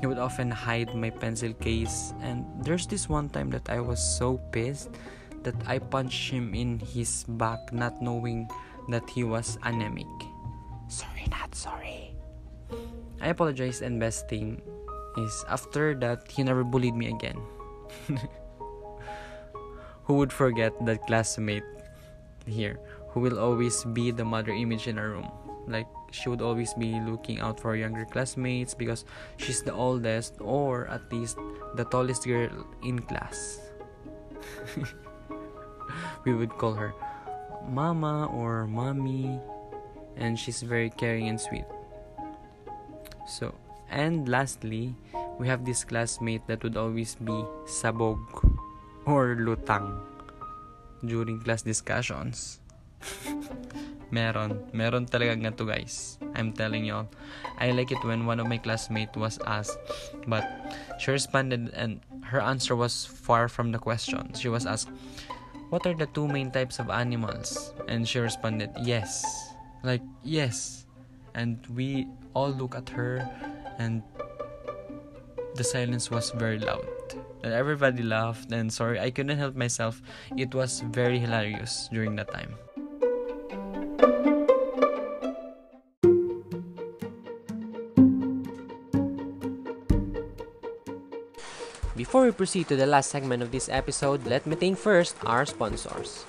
He 0.00 0.06
would 0.06 0.18
often 0.18 0.50
hide 0.50 0.94
my 0.94 1.10
pencil 1.10 1.52
case, 1.54 2.12
and 2.20 2.44
there's 2.60 2.86
this 2.86 3.08
one 3.08 3.28
time 3.28 3.50
that 3.50 3.68
I 3.68 3.80
was 3.80 4.00
so 4.02 4.38
pissed 4.52 4.90
that 5.42 5.56
I 5.66 5.78
punched 5.78 6.30
him 6.30 6.54
in 6.54 6.78
his 6.78 7.24
back, 7.28 7.72
not 7.72 8.00
knowing 8.00 8.48
that 8.88 9.08
he 9.10 9.24
was 9.24 9.58
anemic. 9.62 10.10
Sorry, 10.88 11.26
not 11.30 11.54
sorry. 11.54 12.14
I 13.20 13.28
apologize, 13.28 13.82
and 13.82 14.00
best 14.00 14.28
thing 14.28 14.60
is 15.16 15.44
after 15.48 15.94
that, 15.96 16.30
he 16.30 16.42
never 16.42 16.64
bullied 16.64 16.94
me 16.94 17.08
again. 17.08 17.40
Who 20.04 20.14
would 20.14 20.32
forget 20.32 20.72
that 20.84 21.06
classmate 21.06 21.64
here? 22.46 22.80
who 23.12 23.20
will 23.20 23.38
always 23.38 23.84
be 23.92 24.10
the 24.10 24.24
mother 24.24 24.52
image 24.52 24.88
in 24.88 24.98
our 24.98 25.10
room. 25.10 25.30
Like 25.68 25.86
she 26.10 26.28
would 26.28 26.40
always 26.40 26.74
be 26.74 26.98
looking 27.00 27.40
out 27.40 27.60
for 27.60 27.76
younger 27.76 28.04
classmates 28.04 28.74
because 28.74 29.04
she's 29.36 29.62
the 29.62 29.72
oldest 29.72 30.34
or 30.40 30.88
at 30.88 31.12
least 31.12 31.36
the 31.76 31.84
tallest 31.84 32.24
girl 32.24 32.66
in 32.82 32.98
class. 33.00 33.60
we 36.24 36.34
would 36.34 36.50
call 36.56 36.72
her 36.72 36.94
mama 37.68 38.26
or 38.32 38.66
mommy 38.66 39.38
and 40.16 40.38
she's 40.38 40.62
very 40.62 40.90
caring 40.90 41.28
and 41.28 41.40
sweet. 41.40 41.68
So, 43.28 43.54
and 43.92 44.28
lastly, 44.28 44.96
we 45.38 45.46
have 45.46 45.64
this 45.64 45.84
classmate 45.84 46.46
that 46.48 46.64
would 46.64 46.76
always 46.76 47.14
be 47.14 47.36
sabog 47.68 48.18
or 49.04 49.36
lutang 49.36 50.00
during 51.04 51.40
class 51.40 51.62
discussions. 51.62 52.58
meron. 54.12 54.60
Meron 54.76 55.08
talaga 55.08 55.32
nga 55.34 55.52
to 55.56 55.64
guys. 55.64 56.20
I'm 56.36 56.52
telling 56.52 56.84
y'all. 56.84 57.08
I 57.58 57.72
like 57.72 57.90
it 57.90 58.04
when 58.04 58.28
one 58.28 58.38
of 58.38 58.46
my 58.46 58.60
classmates 58.60 59.16
was 59.16 59.40
asked, 59.48 59.80
but 60.28 60.44
she 61.00 61.10
responded 61.10 61.72
and 61.74 62.04
her 62.28 62.38
answer 62.38 62.76
was 62.76 63.08
far 63.08 63.48
from 63.48 63.72
the 63.72 63.80
question. 63.80 64.36
She 64.36 64.52
was 64.52 64.68
asked, 64.68 64.92
what 65.72 65.88
are 65.88 65.96
the 65.96 66.06
two 66.12 66.28
main 66.28 66.52
types 66.52 66.78
of 66.78 66.92
animals? 66.92 67.72
And 67.88 68.06
she 68.06 68.20
responded, 68.20 68.70
yes. 68.84 69.24
Like, 69.82 70.04
yes. 70.22 70.84
And 71.34 71.64
we 71.72 72.06
all 72.36 72.52
look 72.52 72.76
at 72.76 72.88
her 72.92 73.24
and 73.78 74.02
the 75.54 75.64
silence 75.64 76.10
was 76.10 76.30
very 76.30 76.58
loud. 76.58 76.86
And 77.44 77.52
everybody 77.52 78.02
laughed 78.02 78.52
and 78.52 78.72
sorry, 78.72 79.00
I 79.00 79.10
couldn't 79.10 79.36
help 79.36 79.56
myself. 79.56 80.00
It 80.36 80.54
was 80.54 80.80
very 80.80 81.18
hilarious 81.18 81.88
during 81.92 82.16
that 82.16 82.30
time. 82.32 82.54
Before 91.94 92.24
we 92.24 92.32
proceed 92.32 92.68
to 92.68 92.76
the 92.76 92.86
last 92.86 93.10
segment 93.10 93.42
of 93.42 93.52
this 93.52 93.68
episode, 93.68 94.26
let 94.26 94.46
me 94.46 94.56
thank 94.56 94.78
first 94.78 95.16
our 95.24 95.46
sponsors. 95.46 96.24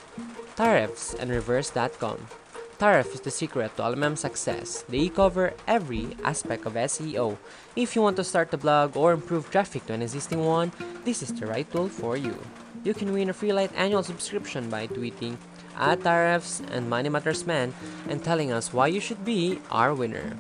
Tariffs 0.56 1.14
and 1.16 1.32
Reverse.com. 1.32 2.43
Tariff 2.80 3.14
is 3.14 3.22
the 3.22 3.32
secret 3.32 3.76
to 3.76 3.84
LMM 3.84 4.18
success. 4.18 4.84
They 4.90 5.10
cover 5.10 5.54
every 5.68 6.18
aspect 6.24 6.66
of 6.66 6.74
SEO. 6.74 7.38
If 7.76 7.96
you 7.96 8.02
want 8.02 8.18
to 8.18 8.24
start 8.24 8.54
a 8.54 8.58
blog 8.58 8.98
or 8.98 9.14
improve 9.14 9.50
traffic 9.50 9.86
to 9.88 9.94
an 9.94 10.02
existing 10.02 10.44
one, 10.44 10.72
this 11.06 11.22
is 11.22 11.34
the 11.34 11.48
right 11.48 11.70
tool 11.72 11.90
for 11.90 12.18
you. 12.18 12.38
You 12.84 12.94
can 12.94 13.14
win 13.14 13.30
a 13.30 13.34
free 13.34 13.54
light 13.54 13.72
annual 13.76 14.04
subscription 14.04 14.70
by 14.70 14.88
tweeting 14.88 15.38
at 15.78 16.04
Tariffs 16.04 16.62
and 16.72 16.90
Money 16.90 17.10
Matters 17.10 17.46
Man 17.46 17.74
and 18.10 18.24
telling 18.24 18.52
us 18.52 18.74
why 18.74 18.88
you 18.88 19.00
should 19.00 19.24
be 19.24 19.60
our 19.72 19.94
winner. 19.94 20.38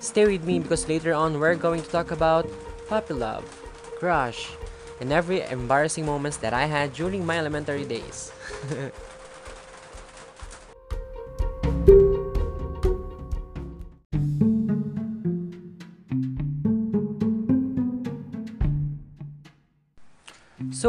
Stay 0.00 0.26
with 0.26 0.44
me 0.44 0.60
because 0.60 0.88
later 0.88 1.12
on 1.12 1.40
we're 1.40 1.56
going 1.56 1.82
to 1.82 1.88
talk 1.88 2.10
about 2.10 2.46
puppy 2.88 3.14
love 3.14 3.44
crush, 3.96 4.50
and 5.00 5.12
every 5.12 5.42
embarrassing 5.42 6.06
moments 6.06 6.36
that 6.38 6.52
I 6.52 6.66
had 6.66 6.92
during 6.92 7.24
my 7.24 7.38
elementary 7.38 7.84
days. 7.84 8.32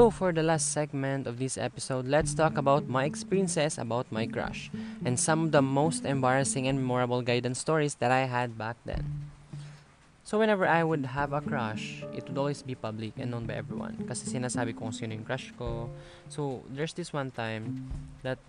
So, 0.07 0.11
for 0.11 0.31
the 0.31 0.39
last 0.39 0.71
segment 0.71 1.27
of 1.27 1.35
this 1.35 1.57
episode, 1.57 2.07
let's 2.07 2.33
talk 2.33 2.55
about 2.55 2.87
my 2.87 3.03
experiences 3.03 3.75
about 3.77 4.07
my 4.07 4.23
crush 4.25 4.71
and 5.03 5.19
some 5.19 5.43
of 5.43 5.51
the 5.51 5.61
most 5.61 6.05
embarrassing 6.05 6.65
and 6.65 6.79
memorable 6.79 7.21
guidance 7.21 7.59
stories 7.59 7.95
that 7.99 8.09
I 8.09 8.23
had 8.23 8.57
back 8.57 8.77
then. 8.85 9.03
So 10.23 10.39
whenever 10.39 10.65
I 10.65 10.87
would 10.87 11.11
have 11.11 11.33
a 11.33 11.41
crush, 11.43 12.07
it 12.15 12.23
would 12.23 12.37
always 12.37 12.63
be 12.63 12.73
public 12.73 13.19
and 13.19 13.31
known 13.31 13.51
by 13.51 13.59
everyone. 13.59 13.99
Kasi 14.07 14.31
sinasabi 14.31 14.79
ko 14.79 14.87
kung 14.87 14.95
sino 14.95 15.11
yung 15.11 15.27
crush 15.27 15.51
ko. 15.59 15.91
So 16.31 16.63
there's 16.71 16.95
this 16.95 17.11
one 17.11 17.35
time 17.35 17.91
that 18.23 18.39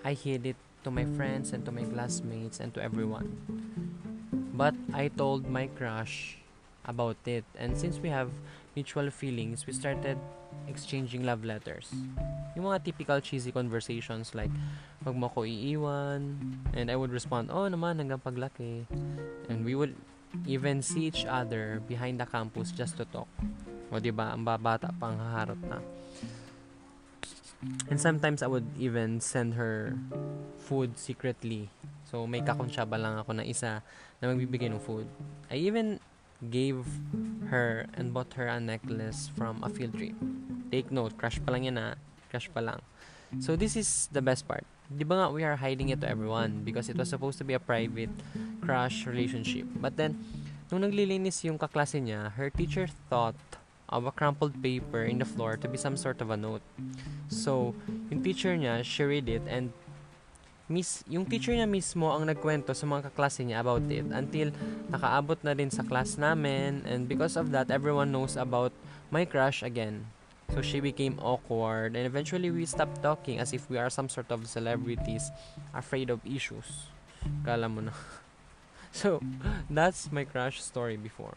I 0.00 0.16
hid 0.16 0.56
it 0.56 0.56
to 0.84 0.90
my 0.90 1.04
friends 1.20 1.52
and 1.52 1.68
to 1.68 1.70
my 1.70 1.84
classmates 1.84 2.64
and 2.64 2.72
to 2.72 2.80
everyone. 2.80 3.28
But 4.56 4.72
I 4.96 5.12
told 5.12 5.52
my 5.52 5.68
crush 5.68 6.40
about 6.88 7.20
it. 7.28 7.44
And 7.60 7.76
since 7.76 8.00
we 8.00 8.08
have 8.08 8.32
mutual 8.72 9.12
feelings, 9.12 9.68
we 9.68 9.76
started 9.76 10.16
exchanging 10.66 11.22
love 11.22 11.44
letters. 11.46 11.94
Yung 12.58 12.66
mga 12.66 12.82
typical 12.82 13.22
cheesy 13.22 13.54
conversations 13.54 14.34
like, 14.34 14.50
wag 15.06 15.14
mo 15.14 15.30
ko 15.30 15.46
iiwan. 15.46 16.34
And 16.74 16.90
I 16.90 16.96
would 16.96 17.14
respond, 17.14 17.54
oh 17.54 17.70
naman, 17.70 18.02
hanggang 18.02 18.18
paglaki. 18.18 18.88
And 19.46 19.62
we 19.62 19.78
would 19.78 19.94
even 20.44 20.82
see 20.82 21.06
each 21.06 21.24
other 21.24 21.80
behind 21.86 22.20
the 22.20 22.26
campus 22.26 22.72
just 22.72 22.98
to 22.98 23.04
talk. 23.08 23.30
O, 23.88 24.02
di 24.02 24.12
ba? 24.12 24.36
Ang 24.36 24.44
babata 24.44 24.92
pang 25.00 25.16
haharap 25.16 25.60
na. 25.64 25.80
And 27.90 27.98
sometimes 27.98 28.44
I 28.44 28.48
would 28.48 28.66
even 28.78 29.18
send 29.18 29.54
her 29.58 29.96
food 30.68 30.94
secretly. 31.00 31.72
So, 32.06 32.24
may 32.28 32.40
kakonsyaba 32.44 32.96
lang 33.00 33.18
ako 33.18 33.34
na 33.34 33.44
isa 33.44 33.82
na 34.20 34.24
magbibigay 34.30 34.70
ng 34.70 34.80
food. 34.80 35.08
I 35.50 35.58
even 35.66 35.98
gave 36.46 36.86
her 37.50 37.86
and 37.94 38.14
bought 38.14 38.34
her 38.38 38.46
a 38.46 38.60
necklace 38.60 39.30
from 39.34 39.62
a 39.62 39.68
field 39.68 39.98
trip. 39.98 40.14
Take 40.70 40.92
note, 40.92 41.18
crush 41.18 41.42
pa 41.42 41.50
lang 41.50 41.66
yan 41.66 41.76
ha. 41.76 41.98
Crush 42.30 42.46
pa 42.52 42.60
lang. 42.60 42.78
So, 43.40 43.56
this 43.56 43.76
is 43.76 44.08
the 44.12 44.22
best 44.22 44.48
part. 44.48 44.64
Di 44.88 45.04
ba 45.04 45.20
nga, 45.20 45.26
we 45.28 45.44
are 45.44 45.60
hiding 45.60 45.92
it 45.92 46.00
to 46.00 46.08
everyone 46.08 46.64
because 46.64 46.88
it 46.88 46.96
was 46.96 47.12
supposed 47.12 47.36
to 47.36 47.44
be 47.44 47.52
a 47.52 47.60
private 47.60 48.12
crush 48.64 49.04
relationship. 49.04 49.68
But 49.76 50.00
then, 50.00 50.16
nung 50.72 50.80
naglilinis 50.80 51.44
yung 51.44 51.60
kaklase 51.60 52.00
niya, 52.00 52.32
her 52.40 52.48
teacher 52.48 52.88
thought 53.12 53.36
of 53.88 54.04
a 54.04 54.12
crumpled 54.12 54.56
paper 54.62 55.04
in 55.04 55.18
the 55.18 55.28
floor 55.28 55.56
to 55.56 55.68
be 55.68 55.76
some 55.76 55.96
sort 55.96 56.20
of 56.20 56.30
a 56.30 56.36
note. 56.36 56.64
So, 57.28 57.74
yung 58.08 58.24
teacher 58.24 58.56
niya, 58.56 58.84
she 58.84 59.04
read 59.04 59.28
it 59.28 59.44
and 59.48 59.72
miss, 60.68 61.02
yung 61.08 61.24
teacher 61.24 61.56
niya 61.56 61.64
mismo 61.64 62.12
ang 62.12 62.28
nagkwento 62.28 62.76
sa 62.76 62.84
mga 62.84 63.10
kaklase 63.10 63.42
niya 63.42 63.64
about 63.64 63.84
it 63.88 64.04
until 64.12 64.52
nakaabot 64.92 65.40
na 65.40 65.56
din 65.56 65.72
sa 65.72 65.80
class 65.82 66.20
namin 66.20 66.84
and 66.84 67.08
because 67.08 67.40
of 67.40 67.50
that, 67.50 67.72
everyone 67.72 68.12
knows 68.12 68.36
about 68.36 68.70
my 69.08 69.24
crush 69.24 69.64
again. 69.64 70.04
So 70.52 70.60
she 70.64 70.80
became 70.80 71.20
awkward 71.20 71.96
and 71.96 72.04
eventually 72.04 72.52
we 72.52 72.64
stopped 72.64 73.00
talking 73.00 73.40
as 73.40 73.52
if 73.52 73.68
we 73.68 73.76
are 73.76 73.88
some 73.88 74.08
sort 74.08 74.28
of 74.32 74.44
celebrities 74.48 75.32
afraid 75.72 76.08
of 76.12 76.20
issues. 76.24 76.88
Kala 77.44 77.68
mo 77.68 77.88
na. 77.88 77.92
so, 78.92 79.20
that's 79.68 80.12
my 80.12 80.24
crush 80.24 80.60
story 80.62 80.96
before. 80.96 81.36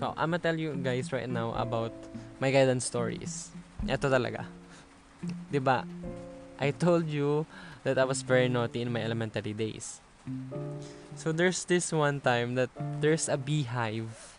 So, 0.00 0.16
I'm 0.16 0.32
gonna 0.32 0.40
tell 0.40 0.56
you 0.56 0.72
guys 0.80 1.12
right 1.12 1.28
now 1.28 1.52
about 1.52 1.92
my 2.40 2.48
guidance 2.48 2.88
stories. 2.88 3.52
Ito 3.84 4.08
talaga. 4.08 4.48
'Di 5.52 5.60
ba? 5.60 5.84
I 6.58 6.72
told 6.72 7.06
you 7.06 7.44
that 7.84 7.98
I 7.98 8.04
was 8.04 8.22
very 8.22 8.48
naughty 8.48 8.82
in 8.82 8.92
my 8.92 9.02
elementary 9.02 9.52
days. 9.52 10.00
So 11.16 11.32
there's 11.32 11.64
this 11.64 11.90
one 11.92 12.20
time 12.20 12.54
that 12.54 12.70
there's 13.00 13.28
a 13.28 13.36
beehive 13.36 14.38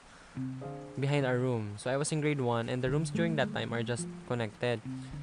behind 1.00 1.26
our 1.26 1.38
room. 1.38 1.76
So 1.78 1.92
I 1.92 1.98
was 1.98 2.12
in 2.12 2.22
grade 2.22 2.40
1 2.40 2.70
and 2.70 2.82
the 2.82 2.90
rooms 2.90 3.10
during 3.10 3.36
that 3.36 3.54
time 3.54 3.74
are 3.74 3.84
just 3.84 4.08
connected. 4.28 4.80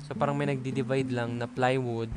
So 0.09 0.15
parang 0.15 0.37
may 0.37 0.47
nagdi-divide 0.47 1.13
lang 1.13 1.39
na 1.39 1.47
plywood 1.47 2.11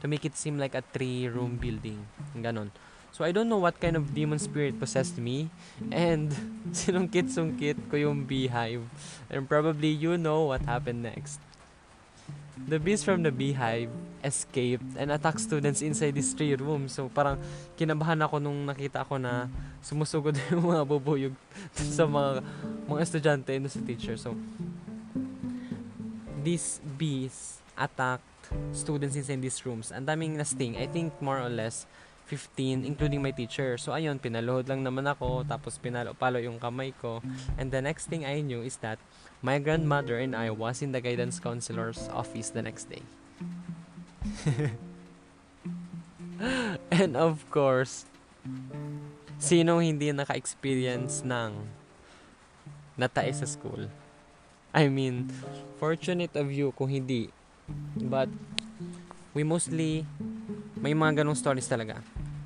to 0.00 0.08
make 0.08 0.24
it 0.24 0.36
seem 0.36 0.56
like 0.56 0.74
a 0.74 0.80
three-room 0.80 1.56
building. 1.60 2.06
Ganon. 2.36 2.72
So 3.12 3.24
I 3.24 3.32
don't 3.32 3.48
know 3.48 3.60
what 3.60 3.76
kind 3.80 3.96
of 3.96 4.14
demon 4.14 4.38
spirit 4.38 4.80
possessed 4.80 5.18
me 5.18 5.50
and 5.92 6.32
sinungkit-sungkit 6.72 7.90
ko 7.90 7.96
yung 8.00 8.24
beehive. 8.24 8.86
And 9.28 9.44
probably 9.44 9.92
you 9.92 10.16
know 10.16 10.48
what 10.48 10.64
happened 10.64 11.02
next. 11.04 11.40
The 12.56 12.78
bees 12.78 13.04
from 13.04 13.24
the 13.24 13.32
beehive 13.32 13.92
escaped 14.20 14.96
and 14.96 15.10
attacked 15.10 15.40
students 15.40 15.80
inside 15.80 16.14
this 16.14 16.32
three 16.32 16.54
room. 16.56 16.88
So 16.88 17.08
parang 17.10 17.40
kinabahan 17.76 18.20
ako 18.20 18.38
nung 18.38 18.68
nakita 18.68 19.04
ko 19.04 19.16
na 19.16 19.48
sumusugod 19.80 20.36
yung 20.52 20.64
mga 20.68 20.82
bubuyog 20.84 21.34
sa 21.96 22.04
mga 22.04 22.44
mga 22.88 23.00
estudyante 23.00 23.50
and 23.56 23.68
sa 23.68 23.80
teacher. 23.82 24.16
So 24.16 24.36
these 26.40 26.80
bees 26.96 27.60
attacked 27.76 28.24
students 28.72 29.16
inside 29.16 29.40
these 29.40 29.60
rooms. 29.64 29.92
Ang 29.92 30.08
daming 30.08 30.36
na-sting. 30.36 30.76
I 30.76 30.88
think 30.90 31.14
more 31.22 31.38
or 31.38 31.52
less 31.52 31.86
15, 32.30 32.86
including 32.86 33.18
my 33.18 33.34
teacher. 33.34 33.74
So, 33.74 33.90
ayun, 33.90 34.22
pinaluhod 34.22 34.70
lang 34.70 34.86
naman 34.86 35.02
ako, 35.10 35.42
tapos 35.42 35.82
pinalo-palo 35.82 36.38
yung 36.38 36.62
kamay 36.62 36.94
ko. 36.94 37.18
And 37.58 37.74
the 37.74 37.82
next 37.82 38.06
thing 38.06 38.22
I 38.22 38.38
knew 38.38 38.62
is 38.62 38.78
that 38.86 39.02
my 39.42 39.58
grandmother 39.58 40.22
and 40.22 40.38
I 40.38 40.54
was 40.54 40.78
in 40.78 40.94
the 40.94 41.02
guidance 41.02 41.42
counselor's 41.42 42.06
office 42.14 42.54
the 42.54 42.62
next 42.62 42.86
day. 42.86 43.02
and 46.90 47.16
of 47.16 47.44
course, 47.50 48.04
sino 49.40 49.80
hindi 49.80 50.12
naka-experience 50.12 51.24
ng 51.24 51.64
natae 53.00 53.32
sa 53.32 53.48
school? 53.48 53.88
I 54.70 54.86
mean, 54.86 55.32
fortunate 55.80 56.36
of 56.36 56.52
you 56.52 56.70
kung 56.76 56.92
hindi. 56.92 57.32
But, 57.96 58.28
we 59.34 59.42
mostly, 59.42 60.06
may 60.78 60.94
mga 60.94 61.24
ganong 61.24 61.38
stories 61.38 61.66
talaga. 61.66 62.04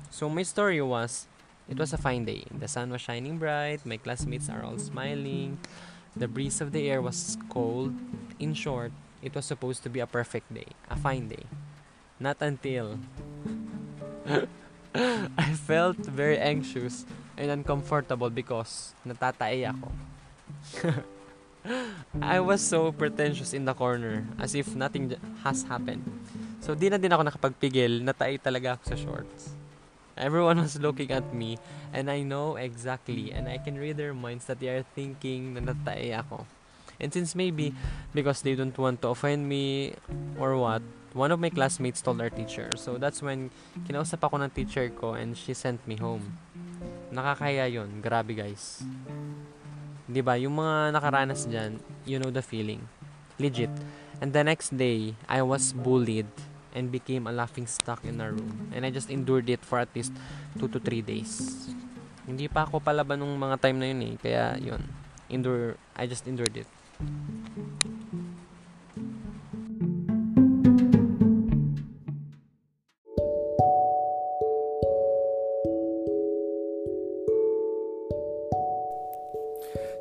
So 0.09 0.29
my 0.29 0.43
story 0.43 0.81
was, 0.81 1.27
it 1.67 1.77
was 1.77 1.93
a 1.93 1.99
fine 1.99 2.25
day. 2.25 2.45
The 2.49 2.67
sun 2.67 2.89
was 2.89 3.01
shining 3.01 3.37
bright, 3.37 3.85
my 3.85 3.97
classmates 3.97 4.49
are 4.49 4.63
all 4.63 4.79
smiling, 4.79 5.59
the 6.15 6.27
breeze 6.27 6.61
of 6.61 6.71
the 6.71 6.89
air 6.89 7.01
was 7.01 7.37
cold. 7.49 7.93
In 8.39 8.53
short, 8.53 8.91
it 9.25 9.33
was 9.33 9.43
supposed 9.43 9.81
to 9.81 9.89
be 9.89 9.99
a 9.99 10.05
perfect 10.05 10.53
day, 10.53 10.69
a 10.85 10.95
fine 10.95 11.27
day. 11.27 11.49
Not 12.21 12.37
until 12.45 13.01
I 14.95 15.49
felt 15.65 15.97
very 15.97 16.37
anxious 16.37 17.03
and 17.35 17.49
uncomfortable 17.49 18.29
because 18.29 18.93
natatae 19.01 19.65
ako. 19.65 19.89
I 22.21 22.39
was 22.39 22.61
so 22.61 22.93
pretentious 22.93 23.51
in 23.51 23.65
the 23.65 23.73
corner 23.73 24.23
as 24.37 24.53
if 24.53 24.77
nothing 24.77 25.17
has 25.41 25.65
happened. 25.65 26.05
So 26.61 26.77
di 26.77 26.93
na 26.93 27.01
din 27.01 27.09
ako 27.09 27.25
nakapagpigil, 27.25 28.05
natay 28.05 28.37
talaga 28.37 28.77
ako 28.77 28.83
sa 28.93 28.95
shorts. 28.95 29.57
Everyone 30.15 30.61
was 30.63 30.79
looking 30.79 31.11
at 31.11 31.25
me 31.35 31.59
and 31.91 32.07
I 32.07 32.23
know 32.23 32.55
exactly 32.55 33.33
and 33.35 33.49
I 33.49 33.59
can 33.59 33.75
read 33.75 33.97
their 33.97 34.15
minds 34.15 34.45
that 34.47 34.61
they 34.61 34.71
are 34.71 34.85
thinking 34.95 35.57
na 35.57 35.73
natae 35.73 36.13
ako. 36.13 36.45
And 36.99 37.11
since 37.11 37.35
maybe 37.35 37.75
because 38.13 38.41
they 38.41 38.55
don't 38.55 38.75
want 38.77 39.01
to 39.03 39.11
offend 39.11 39.47
me 39.47 39.93
or 40.39 40.55
what, 40.55 40.81
one 41.15 41.31
of 41.31 41.39
my 41.39 41.49
classmates 41.49 42.03
told 42.03 42.19
our 42.19 42.29
teacher. 42.29 42.75
So 42.75 42.99
that's 42.99 43.23
when 43.23 43.49
kinausap 43.87 44.19
ako 44.19 44.43
ng 44.43 44.51
teacher 44.51 44.91
ko 44.91 45.15
and 45.15 45.35
she 45.35 45.55
sent 45.55 45.79
me 45.87 45.95
home. 45.95 46.35
Nakakaya 47.11 47.71
yon 47.71 48.03
Grabe 48.03 48.35
guys. 48.35 48.83
'Di 50.05 50.21
ba 50.21 50.35
Yung 50.35 50.59
mga 50.59 50.91
nakaranas 50.91 51.47
dyan, 51.47 51.79
you 52.03 52.19
know 52.19 52.29
the 52.29 52.43
feeling. 52.43 52.83
Legit. 53.39 53.71
And 54.19 54.31
the 54.31 54.43
next 54.43 54.75
day, 54.75 55.15
I 55.27 55.43
was 55.43 55.75
bullied 55.75 56.29
and 56.75 56.91
became 56.91 57.27
a 57.27 57.33
laughing 57.35 57.67
stock 57.67 58.03
in 58.03 58.19
our 58.19 58.31
room. 58.35 58.71
And 58.75 58.83
I 58.83 58.91
just 58.91 59.07
endured 59.07 59.47
it 59.47 59.63
for 59.63 59.79
at 59.79 59.91
least 59.95 60.11
2 60.59 60.71
to 60.71 60.79
3 60.79 61.03
days. 61.03 61.67
Hindi 62.27 62.47
pa 62.51 62.67
ako 62.67 62.79
palaban 62.83 63.23
nung 63.23 63.35
mga 63.35 63.59
time 63.59 63.77
na 63.79 63.87
yun 63.91 64.01
eh. 64.03 64.13
Kaya 64.19 64.43
yun. 64.59 64.83
Endure, 65.31 65.75
I 65.95 66.07
just 66.07 66.27
endured 66.27 66.55
it. 66.55 66.69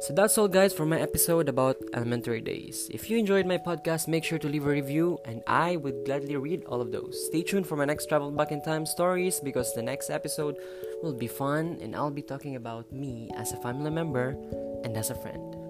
So 0.05 0.13
that's 0.13 0.37
all, 0.37 0.49
guys, 0.49 0.75
for 0.75 0.85
my 0.85 1.01
episode 1.01 1.49
about 1.49 1.81
elementary 1.95 2.43
days. 2.43 2.91
If 2.93 3.09
you 3.09 3.17
enjoyed 3.17 3.47
my 3.47 3.57
podcast, 3.57 4.07
make 4.07 4.23
sure 4.23 4.39
to 4.39 4.49
leave 4.49 4.67
a 4.67 4.71
review, 4.71 5.19
and 5.25 5.43
I 5.47 5.77
would 5.77 6.05
gladly 6.05 6.37
read 6.37 6.63
all 6.67 6.83
of 6.83 6.93
those. 6.93 7.27
Stay 7.27 7.43
tuned 7.43 7.67
for 7.67 7.75
my 7.75 7.87
next 7.87 8.07
Travel 8.07 8.31
Back 8.31 8.53
in 8.53 8.61
Time 8.61 8.85
stories 8.85 9.41
because 9.41 9.73
the 9.73 9.83
next 9.83 10.11
episode 10.11 10.59
will 11.03 11.15
be 11.15 11.27
fun, 11.27 11.79
and 11.81 11.97
I'll 11.97 12.11
be 12.11 12.23
talking 12.23 12.55
about 12.55 12.93
me 12.93 13.31
as 13.35 13.53
a 13.53 13.57
family 13.57 13.91
member 13.91 14.37
and 14.85 14.95
as 14.95 15.09
a 15.09 15.15
friend. 15.15 15.64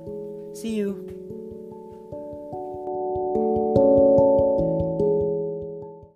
See 0.54 0.76
you! 0.76 1.33